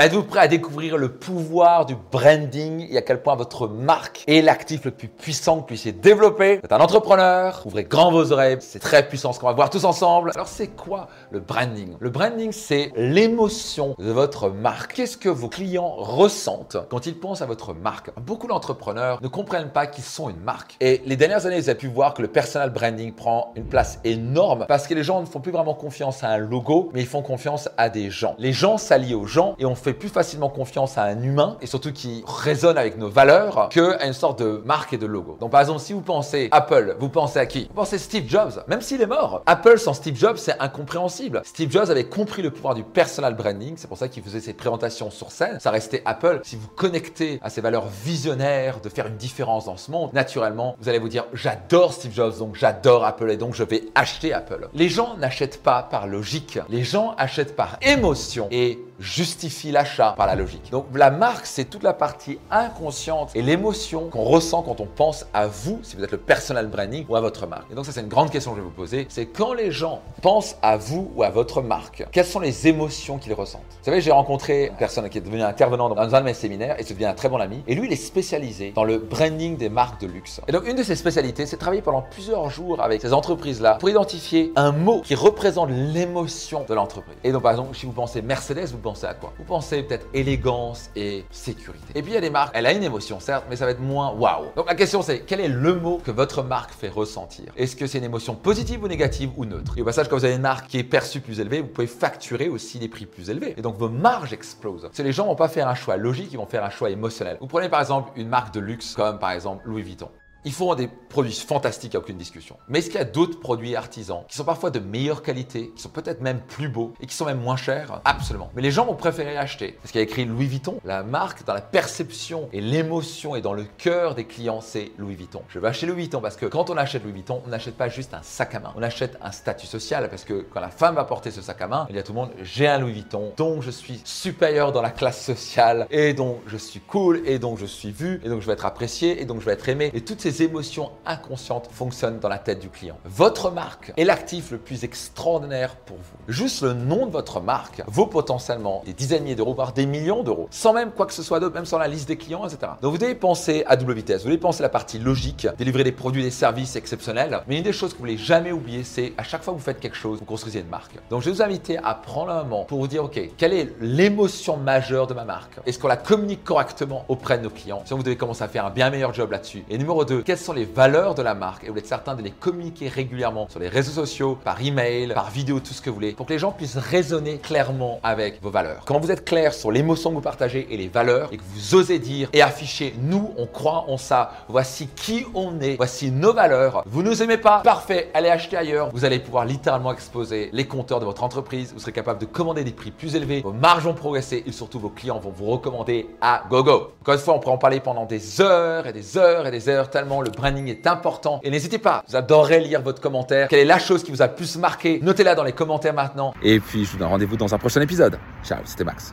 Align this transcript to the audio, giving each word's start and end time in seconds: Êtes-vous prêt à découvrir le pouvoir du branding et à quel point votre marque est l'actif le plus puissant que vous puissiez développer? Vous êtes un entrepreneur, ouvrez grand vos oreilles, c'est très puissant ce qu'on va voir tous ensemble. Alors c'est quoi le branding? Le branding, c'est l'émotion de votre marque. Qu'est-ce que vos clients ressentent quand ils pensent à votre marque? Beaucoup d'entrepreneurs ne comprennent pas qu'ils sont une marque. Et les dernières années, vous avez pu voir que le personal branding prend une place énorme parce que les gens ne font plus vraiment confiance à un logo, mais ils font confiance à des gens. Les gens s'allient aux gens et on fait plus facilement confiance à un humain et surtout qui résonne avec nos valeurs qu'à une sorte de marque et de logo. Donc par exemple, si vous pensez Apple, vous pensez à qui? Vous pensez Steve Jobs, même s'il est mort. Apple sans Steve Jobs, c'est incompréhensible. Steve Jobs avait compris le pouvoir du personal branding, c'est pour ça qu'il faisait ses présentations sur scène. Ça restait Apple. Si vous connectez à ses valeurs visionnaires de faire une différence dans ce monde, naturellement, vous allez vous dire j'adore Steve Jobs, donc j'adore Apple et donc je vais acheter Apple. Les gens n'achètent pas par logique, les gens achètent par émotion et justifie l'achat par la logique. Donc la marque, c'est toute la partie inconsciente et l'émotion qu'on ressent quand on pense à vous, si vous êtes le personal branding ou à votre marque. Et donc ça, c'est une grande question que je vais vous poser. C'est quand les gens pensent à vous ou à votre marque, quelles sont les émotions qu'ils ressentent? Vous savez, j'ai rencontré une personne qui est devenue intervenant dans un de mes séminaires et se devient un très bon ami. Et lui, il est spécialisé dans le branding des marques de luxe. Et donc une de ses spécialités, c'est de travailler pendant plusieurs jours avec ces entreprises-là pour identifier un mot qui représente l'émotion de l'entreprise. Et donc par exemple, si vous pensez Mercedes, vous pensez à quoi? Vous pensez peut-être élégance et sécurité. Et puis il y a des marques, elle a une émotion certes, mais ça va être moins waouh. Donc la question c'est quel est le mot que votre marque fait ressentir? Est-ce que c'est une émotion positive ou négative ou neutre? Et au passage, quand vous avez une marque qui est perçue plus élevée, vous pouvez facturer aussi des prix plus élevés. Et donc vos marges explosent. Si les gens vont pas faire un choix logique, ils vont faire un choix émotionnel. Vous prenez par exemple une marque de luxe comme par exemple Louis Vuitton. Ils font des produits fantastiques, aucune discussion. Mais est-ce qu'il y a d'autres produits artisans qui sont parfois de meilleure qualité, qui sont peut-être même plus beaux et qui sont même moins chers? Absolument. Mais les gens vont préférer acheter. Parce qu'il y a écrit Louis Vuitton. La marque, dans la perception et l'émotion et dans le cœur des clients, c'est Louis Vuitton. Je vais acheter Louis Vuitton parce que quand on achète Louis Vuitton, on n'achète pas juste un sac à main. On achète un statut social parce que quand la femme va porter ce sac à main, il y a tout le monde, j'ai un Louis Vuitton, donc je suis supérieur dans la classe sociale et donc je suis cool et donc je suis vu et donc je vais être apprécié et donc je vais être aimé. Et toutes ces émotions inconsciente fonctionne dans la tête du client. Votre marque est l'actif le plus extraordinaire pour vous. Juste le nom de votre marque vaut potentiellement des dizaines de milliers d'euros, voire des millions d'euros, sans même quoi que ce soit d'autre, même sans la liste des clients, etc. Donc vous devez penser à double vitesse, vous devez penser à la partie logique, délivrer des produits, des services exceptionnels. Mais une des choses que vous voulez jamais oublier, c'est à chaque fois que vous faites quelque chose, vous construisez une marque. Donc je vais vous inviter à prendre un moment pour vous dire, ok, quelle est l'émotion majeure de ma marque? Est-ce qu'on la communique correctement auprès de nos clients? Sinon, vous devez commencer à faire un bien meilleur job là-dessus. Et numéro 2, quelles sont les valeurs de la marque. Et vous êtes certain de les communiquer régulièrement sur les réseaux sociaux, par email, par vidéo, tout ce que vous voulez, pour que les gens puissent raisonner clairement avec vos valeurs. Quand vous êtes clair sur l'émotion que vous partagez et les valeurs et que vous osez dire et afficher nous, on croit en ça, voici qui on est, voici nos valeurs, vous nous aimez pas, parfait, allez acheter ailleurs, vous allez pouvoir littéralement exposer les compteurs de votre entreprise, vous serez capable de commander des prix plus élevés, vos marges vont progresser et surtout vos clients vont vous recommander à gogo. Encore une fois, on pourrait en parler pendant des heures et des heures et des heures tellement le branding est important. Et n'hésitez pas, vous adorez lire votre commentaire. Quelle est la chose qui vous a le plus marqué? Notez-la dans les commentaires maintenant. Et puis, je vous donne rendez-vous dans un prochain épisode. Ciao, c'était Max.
Êtes-vous 0.00 0.22
prêt 0.22 0.40
à 0.40 0.48
découvrir 0.48 0.96
le 0.96 1.12
pouvoir 1.12 1.84
du 1.84 1.94
branding 1.94 2.88
et 2.90 2.96
à 2.96 3.02
quel 3.02 3.20
point 3.20 3.34
votre 3.34 3.68
marque 3.68 4.24
est 4.26 4.40
l'actif 4.40 4.86
le 4.86 4.92
plus 4.92 5.08
puissant 5.08 5.56
que 5.56 5.60
vous 5.60 5.66
puissiez 5.66 5.92
développer? 5.92 6.56
Vous 6.56 6.64
êtes 6.64 6.72
un 6.72 6.80
entrepreneur, 6.80 7.60
ouvrez 7.66 7.84
grand 7.84 8.10
vos 8.10 8.32
oreilles, 8.32 8.56
c'est 8.60 8.78
très 8.78 9.06
puissant 9.06 9.34
ce 9.34 9.38
qu'on 9.38 9.48
va 9.48 9.52
voir 9.52 9.68
tous 9.68 9.84
ensemble. 9.84 10.32
Alors 10.34 10.48
c'est 10.48 10.68
quoi 10.68 11.08
le 11.30 11.40
branding? 11.40 11.96
Le 12.00 12.08
branding, 12.08 12.50
c'est 12.50 12.92
l'émotion 12.96 13.94
de 13.98 14.10
votre 14.10 14.48
marque. 14.48 14.94
Qu'est-ce 14.94 15.18
que 15.18 15.28
vos 15.28 15.50
clients 15.50 15.96
ressentent 15.98 16.78
quand 16.88 17.04
ils 17.04 17.20
pensent 17.20 17.42
à 17.42 17.46
votre 17.46 17.74
marque? 17.74 18.10
Beaucoup 18.22 18.46
d'entrepreneurs 18.46 19.18
ne 19.20 19.28
comprennent 19.28 19.68
pas 19.68 19.86
qu'ils 19.86 20.04
sont 20.04 20.30
une 20.30 20.40
marque. 20.40 20.78
Et 20.80 21.02
les 21.04 21.16
dernières 21.16 21.44
années, 21.44 21.60
vous 21.60 21.68
avez 21.68 21.76
pu 21.76 21.88
voir 21.88 22.14
que 22.14 22.22
le 22.22 22.28
personal 22.28 22.70
branding 22.70 23.12
prend 23.12 23.52
une 23.54 23.66
place 23.66 24.00
énorme 24.04 24.64
parce 24.66 24.86
que 24.86 24.94
les 24.94 25.04
gens 25.04 25.20
ne 25.20 25.26
font 25.26 25.40
plus 25.40 25.52
vraiment 25.52 25.74
confiance 25.74 26.24
à 26.24 26.28
un 26.30 26.38
logo, 26.38 26.88
mais 26.94 27.00
ils 27.00 27.06
font 27.06 27.20
confiance 27.20 27.68
à 27.76 27.90
des 27.90 28.08
gens. 28.08 28.34
Les 28.38 28.54
gens 28.54 28.78
s'allient 28.78 29.14
aux 29.14 29.26
gens 29.26 29.56
et 29.58 29.66
on 29.66 29.74
fait 29.74 29.89
plus 29.92 30.08
facilement 30.08 30.48
confiance 30.48 30.98
à 30.98 31.04
un 31.04 31.22
humain 31.22 31.56
et 31.60 31.66
surtout 31.66 31.92
qui 31.92 32.24
résonne 32.26 32.78
avec 32.78 32.98
nos 32.98 33.08
valeurs 33.08 33.68
qu'à 33.70 34.04
une 34.06 34.12
sorte 34.12 34.40
de 34.42 34.62
marque 34.64 34.92
et 34.92 34.98
de 34.98 35.06
logo. 35.06 35.36
Donc 35.40 35.50
par 35.50 35.60
exemple, 35.60 35.80
si 35.80 35.92
vous 35.92 36.00
pensez 36.00 36.48
Apple, 36.50 36.96
vous 36.98 37.08
pensez 37.08 37.38
à 37.38 37.46
qui? 37.46 37.66
Vous 37.68 37.74
pensez 37.74 37.98
Steve 37.98 38.28
Jobs, 38.28 38.62
même 38.68 38.80
s'il 38.80 39.02
est 39.02 39.06
mort. 39.06 39.42
Apple 39.46 39.78
sans 39.78 39.94
Steve 39.94 40.16
Jobs, 40.16 40.36
c'est 40.36 40.58
incompréhensible. 40.60 41.42
Steve 41.44 41.70
Jobs 41.70 41.90
avait 41.90 42.04
compris 42.04 42.42
le 42.42 42.50
pouvoir 42.50 42.74
du 42.74 42.82
personal 42.82 43.34
branding, 43.34 43.74
c'est 43.76 43.88
pour 43.88 43.98
ça 43.98 44.08
qu'il 44.08 44.22
faisait 44.22 44.40
ses 44.40 44.54
présentations 44.54 45.10
sur 45.10 45.30
scène. 45.30 45.58
Ça 45.60 45.70
restait 45.70 46.02
Apple. 46.04 46.40
Si 46.44 46.56
vous 46.56 46.68
connectez 46.68 47.40
à 47.42 47.50
ses 47.50 47.60
valeurs 47.60 47.86
visionnaires 47.86 48.80
de 48.80 48.88
faire 48.88 49.06
une 49.06 49.16
différence 49.16 49.66
dans 49.66 49.76
ce 49.76 49.90
monde, 49.90 50.12
naturellement, 50.12 50.76
vous 50.80 50.88
allez 50.88 50.98
vous 50.98 51.08
dire 51.08 51.24
j'adore 51.32 51.92
Steve 51.92 52.12
Jobs, 52.14 52.38
donc 52.38 52.56
j'adore 52.56 53.04
Apple 53.04 53.30
et 53.30 53.36
donc 53.36 53.54
je 53.54 53.64
vais 53.64 53.84
acheter 53.94 54.32
Apple. 54.32 54.68
Les 54.74 54.88
gens 54.88 55.16
n'achètent 55.16 55.62
pas 55.62 55.82
par 55.82 56.06
logique, 56.06 56.58
les 56.68 56.84
gens 56.84 57.14
achètent 57.18 57.56
par 57.56 57.78
émotion 57.82 58.48
et 58.50 58.78
justifie 59.00 59.72
l'achat 59.72 60.14
par 60.16 60.26
la 60.26 60.34
logique. 60.34 60.70
Donc 60.70 60.86
la 60.94 61.10
marque, 61.10 61.46
c'est 61.46 61.64
toute 61.64 61.82
la 61.82 61.94
partie 61.94 62.38
inconsciente 62.50 63.30
et 63.34 63.42
l'émotion 63.42 64.08
qu'on 64.10 64.22
ressent 64.22 64.62
quand 64.62 64.80
on 64.80 64.86
pense 64.86 65.26
à 65.32 65.46
vous, 65.46 65.80
si 65.82 65.96
vous 65.96 66.04
êtes 66.04 66.12
le 66.12 66.18
personal 66.18 66.68
branding 66.68 67.06
ou 67.08 67.16
à 67.16 67.20
votre 67.20 67.46
marque. 67.46 67.70
Et 67.72 67.74
donc 67.74 67.86
ça, 67.86 67.92
c'est 67.92 68.02
une 68.02 68.08
grande 68.08 68.30
question 68.30 68.52
que 68.52 68.58
je 68.58 68.62
vais 68.62 68.68
vous 68.68 68.74
poser. 68.74 69.06
C'est 69.08 69.26
quand 69.26 69.54
les 69.54 69.72
gens 69.72 70.02
pensent 70.20 70.56
à 70.60 70.76
vous 70.76 71.10
ou 71.16 71.22
à 71.22 71.30
votre 71.30 71.62
marque, 71.62 72.06
quelles 72.12 72.26
sont 72.26 72.40
les 72.40 72.68
émotions 72.68 73.18
qu'ils 73.18 73.32
ressentent? 73.32 73.62
Vous 73.70 73.84
savez, 73.84 74.00
j'ai 74.02 74.12
rencontré 74.12 74.66
une 74.66 74.76
personne 74.76 75.08
qui 75.08 75.18
est 75.18 75.22
devenue 75.22 75.42
intervenant 75.42 75.88
dans 75.88 76.14
un 76.14 76.20
de 76.20 76.26
mes 76.26 76.34
séminaires 76.34 76.78
et 76.78 76.84
se 76.84 76.92
devient 76.92 77.06
un 77.06 77.14
très 77.14 77.30
bon 77.30 77.40
ami. 77.40 77.62
Et 77.66 77.74
lui, 77.74 77.86
il 77.86 77.92
est 77.92 77.96
spécialisé 77.96 78.72
dans 78.72 78.84
le 78.84 78.98
branding 78.98 79.56
des 79.56 79.70
marques 79.70 80.00
de 80.02 80.06
luxe. 80.06 80.42
Et 80.46 80.52
donc 80.52 80.68
une 80.68 80.76
de 80.76 80.82
ses 80.82 80.96
spécialités, 80.96 81.46
c'est 81.46 81.56
de 81.56 81.60
travailler 81.60 81.82
pendant 81.82 82.02
plusieurs 82.02 82.50
jours 82.50 82.82
avec 82.82 83.00
ces 83.00 83.14
entreprises-là 83.14 83.76
pour 83.76 83.88
identifier 83.88 84.52
un 84.56 84.72
mot 84.72 85.00
qui 85.00 85.14
représente 85.14 85.70
l'émotion 85.70 86.64
de 86.68 86.74
l'entreprise. 86.74 87.16
Et 87.24 87.32
donc 87.32 87.42
par 87.42 87.52
exemple, 87.52 87.74
si 87.74 87.86
vous 87.86 87.92
pensez 87.92 88.20
Mercedes, 88.20 88.68
vous 88.68 88.78
pensez 88.78 88.89
à 89.02 89.14
quoi? 89.14 89.32
Vous 89.38 89.44
pensez 89.44 89.82
peut-être 89.82 90.06
élégance 90.14 90.90
et 90.96 91.24
sécurité. 91.30 91.86
Et 91.94 92.02
puis 92.02 92.12
il 92.12 92.14
y 92.14 92.18
a 92.18 92.20
des 92.20 92.30
marques, 92.30 92.52
elle 92.54 92.66
a 92.66 92.72
une 92.72 92.82
émotion 92.82 93.20
certes, 93.20 93.44
mais 93.48 93.56
ça 93.56 93.64
va 93.64 93.72
être 93.72 93.80
moins 93.80 94.12
waouh. 94.12 94.46
Donc 94.56 94.66
la 94.66 94.74
question 94.74 95.02
c'est 95.02 95.20
quel 95.20 95.40
est 95.40 95.48
le 95.48 95.74
mot 95.74 96.00
que 96.04 96.10
votre 96.10 96.42
marque 96.42 96.72
fait 96.72 96.88
ressentir? 96.88 97.52
Est-ce 97.56 97.76
que 97.76 97.86
c'est 97.86 97.98
une 97.98 98.04
émotion 98.04 98.34
positive 98.34 98.82
ou 98.82 98.88
négative 98.88 99.30
ou 99.36 99.44
neutre? 99.44 99.74
Et 99.76 99.82
au 99.82 99.84
passage, 99.84 100.08
quand 100.08 100.16
vous 100.16 100.24
avez 100.24 100.34
une 100.34 100.42
marque 100.42 100.68
qui 100.68 100.78
est 100.78 100.84
perçue 100.84 101.20
plus 101.20 101.40
élevée, 101.40 101.60
vous 101.60 101.68
pouvez 101.68 101.86
facturer 101.86 102.48
aussi 102.48 102.78
des 102.78 102.88
prix 102.88 103.06
plus 103.06 103.30
élevés. 103.30 103.54
Et 103.56 103.62
donc 103.62 103.76
vos 103.76 103.88
marges 103.88 104.32
explosent. 104.32 104.88
Si 104.92 105.02
les 105.02 105.12
gens 105.12 105.26
vont 105.26 105.36
pas 105.36 105.48
faire 105.48 105.68
un 105.68 105.74
choix 105.74 105.96
logique, 105.96 106.28
ils 106.32 106.38
vont 106.38 106.46
faire 106.46 106.64
un 106.64 106.70
choix 106.70 106.90
émotionnel. 106.90 107.38
Vous 107.40 107.46
prenez 107.46 107.68
par 107.68 107.80
exemple 107.80 108.12
une 108.16 108.28
marque 108.28 108.54
de 108.54 108.60
luxe 108.60 108.94
comme 108.94 109.18
par 109.18 109.30
exemple 109.30 109.62
Louis 109.66 109.82
Vuitton. 109.82 110.08
Ils 110.44 110.52
font 110.52 110.74
des 110.74 110.88
produits 110.88 111.34
fantastiques, 111.34 111.94
aucune 111.94 112.16
discussion. 112.16 112.56
Mais 112.68 112.78
est-ce 112.78 112.88
qu'il 112.88 112.98
y 112.98 113.02
a 113.02 113.04
d'autres 113.04 113.38
produits 113.40 113.76
artisans 113.76 114.22
qui 114.26 114.36
sont 114.36 114.44
parfois 114.44 114.70
de 114.70 114.78
meilleure 114.78 115.22
qualité, 115.22 115.70
qui 115.76 115.82
sont 115.82 115.90
peut-être 115.90 116.22
même 116.22 116.40
plus 116.40 116.68
beaux 116.68 116.94
et 117.00 117.06
qui 117.06 117.14
sont 117.14 117.26
même 117.26 117.40
moins 117.40 117.56
chers? 117.56 118.00
Absolument. 118.06 118.50
Mais 118.54 118.62
les 118.62 118.70
gens 118.70 118.86
vont 118.86 118.94
préférer 118.94 119.36
acheter. 119.36 119.72
Parce 119.82 119.92
qu'il 119.92 120.00
y 120.00 120.02
a 120.02 120.04
écrit 120.04 120.24
Louis 120.24 120.46
Vuitton. 120.46 120.80
La 120.84 121.02
marque, 121.02 121.44
dans 121.44 121.52
la 121.52 121.60
perception 121.60 122.48
et 122.54 122.62
l'émotion 122.62 123.36
et 123.36 123.42
dans 123.42 123.52
le 123.52 123.64
cœur 123.64 124.14
des 124.14 124.24
clients, 124.24 124.62
c'est 124.62 124.92
Louis 124.96 125.14
Vuitton. 125.14 125.42
Je 125.50 125.58
vais 125.58 125.68
acheter 125.68 125.86
Louis 125.86 125.96
Vuitton 126.02 126.22
parce 126.22 126.36
que 126.36 126.46
quand 126.46 126.70
on 126.70 126.76
achète 126.78 127.02
Louis 127.02 127.12
Vuitton, 127.12 127.42
on 127.44 127.50
n'achète 127.50 127.76
pas 127.76 127.90
juste 127.90 128.14
un 128.14 128.22
sac 128.22 128.54
à 128.54 128.60
main. 128.60 128.72
On 128.76 128.82
achète 128.82 129.18
un 129.22 129.32
statut 129.32 129.66
social 129.66 130.08
parce 130.08 130.24
que 130.24 130.46
quand 130.52 130.60
la 130.60 130.70
femme 130.70 130.94
va 130.94 131.04
porter 131.04 131.30
ce 131.30 131.42
sac 131.42 131.60
à 131.60 131.66
main, 131.66 131.86
il 131.90 131.96
y 131.96 131.98
a 131.98 132.02
tout 132.02 132.12
le 132.12 132.18
monde, 132.18 132.30
j'ai 132.42 132.66
un 132.66 132.78
Louis 132.78 132.92
Vuitton, 132.92 133.34
donc 133.36 133.62
je 133.62 133.70
suis 133.70 134.00
supérieur 134.04 134.72
dans 134.72 134.80
la 134.80 134.90
classe 134.90 135.22
sociale 135.22 135.86
et 135.90 136.14
donc 136.14 136.38
je 136.46 136.56
suis 136.56 136.80
cool 136.80 137.20
et 137.26 137.38
donc 137.38 137.58
je 137.58 137.66
suis 137.66 137.90
vu 137.90 138.22
et 138.24 138.28
donc 138.30 138.40
je 138.40 138.46
vais 138.46 138.54
être 138.54 138.64
apprécié 138.64 139.20
et 139.20 139.26
donc 139.26 139.40
je 139.40 139.44
vais 139.44 139.52
être 139.52 139.68
aimé. 139.68 139.90
Et 139.92 140.00
toutes 140.00 140.20
ces 140.20 140.29
émotions 140.42 140.90
inconsciente 141.06 141.68
fonctionne 141.72 142.18
dans 142.18 142.28
la 142.28 142.38
tête 142.38 142.60
du 142.60 142.68
client. 142.68 142.96
Votre 143.04 143.50
marque 143.50 143.92
est 143.96 144.04
l'actif 144.04 144.50
le 144.50 144.58
plus 144.58 144.84
extraordinaire 144.84 145.76
pour 145.76 145.96
vous. 145.96 146.32
Juste 146.32 146.62
le 146.62 146.72
nom 146.72 147.06
de 147.06 147.12
votre 147.12 147.40
marque 147.40 147.82
vaut 147.86 148.06
potentiellement 148.06 148.82
des 148.86 148.92
dizaines 148.92 149.18
de 149.18 149.24
milliers 149.24 149.36
d'euros, 149.36 149.54
voire 149.54 149.72
des 149.72 149.86
millions 149.86 150.22
d'euros, 150.22 150.48
sans 150.50 150.72
même 150.72 150.90
quoi 150.92 151.06
que 151.06 151.12
ce 151.12 151.22
soit 151.22 151.40
d'autre, 151.40 151.54
même 151.54 151.64
sans 151.64 151.78
la 151.78 151.88
liste 151.88 152.08
des 152.08 152.16
clients, 152.16 152.46
etc. 152.46 152.72
Donc 152.80 152.92
vous 152.92 152.98
devez 152.98 153.14
penser 153.14 153.64
à 153.66 153.76
double 153.76 153.94
vitesse, 153.94 154.22
vous 154.22 154.28
devez 154.28 154.38
penser 154.38 154.60
à 154.60 154.64
la 154.64 154.68
partie 154.68 154.98
logique, 154.98 155.46
délivrer 155.58 155.84
des 155.84 155.92
produits, 155.92 156.22
des 156.22 156.30
services 156.30 156.76
exceptionnels. 156.76 157.40
Mais 157.48 157.58
une 157.58 157.62
des 157.62 157.72
choses 157.72 157.92
que 157.92 157.98
vous 157.98 158.04
voulez 158.04 158.18
jamais 158.18 158.52
oublier, 158.52 158.84
c'est 158.84 159.12
à 159.18 159.22
chaque 159.22 159.42
fois 159.42 159.52
que 159.52 159.58
vous 159.58 159.64
faites 159.64 159.80
quelque 159.80 159.96
chose, 159.96 160.18
vous 160.20 160.24
construisez 160.24 160.60
une 160.60 160.68
marque. 160.68 160.92
Donc 161.10 161.22
je 161.22 161.26
vais 161.26 161.36
vous 161.36 161.42
inviter 161.42 161.78
à 161.78 161.94
prendre 161.94 162.30
un 162.30 162.44
moment 162.44 162.64
pour 162.64 162.78
vous 162.78 162.88
dire, 162.88 163.04
ok, 163.04 163.20
quelle 163.36 163.52
est 163.52 163.74
l'émotion 163.80 164.56
majeure 164.56 165.06
de 165.06 165.14
ma 165.14 165.24
marque? 165.24 165.58
Est-ce 165.66 165.78
qu'on 165.78 165.88
la 165.88 165.96
communique 165.96 166.44
correctement 166.44 167.04
auprès 167.08 167.38
de 167.38 167.44
nos 167.44 167.50
clients? 167.50 167.82
Sinon, 167.84 167.98
vous 167.98 168.02
devez 168.02 168.16
commencer 168.16 168.42
à 168.42 168.48
faire 168.48 168.66
un 168.66 168.70
bien 168.70 168.90
meilleur 168.90 169.14
job 169.14 169.30
là-dessus. 169.30 169.64
Et 169.68 169.78
numéro 169.78 170.04
2, 170.04 170.19
quelles 170.22 170.38
sont 170.38 170.52
les 170.52 170.64
valeurs 170.64 171.14
de 171.14 171.22
la 171.22 171.34
marque. 171.34 171.64
Et 171.64 171.70
vous 171.70 171.78
êtes 171.78 171.86
certain 171.86 172.14
de 172.14 172.22
les 172.22 172.30
communiquer 172.30 172.88
régulièrement 172.88 173.48
sur 173.48 173.60
les 173.60 173.68
réseaux 173.68 173.92
sociaux, 173.92 174.38
par 174.42 174.60
email, 174.60 175.12
par 175.14 175.30
vidéo, 175.30 175.60
tout 175.60 175.74
ce 175.74 175.82
que 175.82 175.90
vous 175.90 175.94
voulez, 175.94 176.12
pour 176.12 176.26
que 176.26 176.32
les 176.32 176.38
gens 176.38 176.52
puissent 176.52 176.76
raisonner 176.76 177.38
clairement 177.38 178.00
avec 178.02 178.42
vos 178.42 178.50
valeurs. 178.50 178.82
Quand 178.86 178.98
vous 178.98 179.10
êtes 179.10 179.24
clair 179.24 179.54
sur 179.54 179.70
l'émotion 179.70 180.10
que 180.10 180.16
vous 180.16 180.20
partagez 180.20 180.66
et 180.70 180.76
les 180.76 180.88
valeurs 180.88 181.28
et 181.32 181.36
que 181.36 181.42
vous 181.42 181.74
osez 181.74 181.98
dire 181.98 182.28
et 182.32 182.42
afficher 182.42 182.94
nous, 183.00 183.32
on 183.36 183.46
croit 183.46 183.84
en 183.88 183.96
ça, 183.96 184.32
voici 184.48 184.88
qui 184.88 185.26
on 185.34 185.60
est, 185.60 185.76
voici 185.76 186.10
nos 186.10 186.32
valeurs, 186.32 186.82
vous 186.86 187.02
nous 187.02 187.22
aimez 187.22 187.36
pas, 187.36 187.60
parfait, 187.60 188.10
allez 188.14 188.28
acheter 188.28 188.56
ailleurs, 188.56 188.90
vous 188.92 189.04
allez 189.04 189.18
pouvoir 189.18 189.44
littéralement 189.44 189.92
exposer 189.92 190.50
les 190.52 190.66
compteurs 190.66 191.00
de 191.00 191.04
votre 191.04 191.22
entreprise, 191.22 191.72
vous 191.72 191.80
serez 191.80 191.92
capable 191.92 192.20
de 192.20 192.26
commander 192.26 192.64
des 192.64 192.72
prix 192.72 192.90
plus 192.90 193.14
élevés, 193.14 193.40
vos 193.42 193.52
marges 193.52 193.84
vont 193.84 193.94
progresser 193.94 194.42
et 194.46 194.52
surtout 194.52 194.78
vos 194.78 194.90
clients 194.90 195.18
vont 195.18 195.30
vous 195.30 195.46
recommander 195.46 196.08
à 196.20 196.42
gogo. 196.48 196.92
Encore 197.00 197.14
une 197.14 197.20
fois, 197.20 197.34
on 197.34 197.38
pourrait 197.38 197.54
en 197.54 197.58
parler 197.58 197.80
pendant 197.80 198.06
des 198.06 198.40
heures 198.40 198.86
et 198.86 198.92
des 198.92 199.16
heures 199.16 199.46
et 199.46 199.50
des 199.50 199.68
heures 199.68 199.90
tellement 199.90 200.09
le 200.20 200.30
branding 200.30 200.66
est 200.66 200.86
important. 200.88 201.40
Et 201.44 201.50
n'hésitez 201.50 201.78
pas, 201.78 202.02
vous 202.08 202.16
adorez 202.16 202.58
lire 202.60 202.82
votre 202.82 203.00
commentaire. 203.00 203.46
Quelle 203.48 203.60
est 203.60 203.64
la 203.64 203.78
chose 203.78 204.02
qui 204.02 204.10
vous 204.10 204.22
a 204.22 204.26
le 204.26 204.34
plus 204.34 204.56
marqué? 204.56 204.98
Notez-la 205.02 205.36
dans 205.36 205.44
les 205.44 205.52
commentaires 205.52 205.94
maintenant. 205.94 206.34
Et 206.42 206.58
puis, 206.58 206.84
je 206.84 206.90
vous 206.90 206.98
donne 206.98 207.08
rendez-vous 207.08 207.36
dans 207.36 207.54
un 207.54 207.58
prochain 207.58 207.80
épisode. 207.80 208.18
Ciao, 208.42 208.58
c'était 208.64 208.84
Max. 208.84 209.08